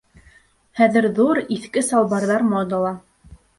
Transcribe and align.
Хәҙер 0.79 1.07
ҙур, 1.19 1.43
иҫке 1.57 1.85
салбарҙар 1.91 2.49
модала. 2.57 2.97